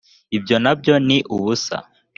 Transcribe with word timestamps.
ibyo 0.37 0.55
na 0.63 0.71
byo 0.79 0.93
ni 1.07 1.17
ubusa 1.35 1.77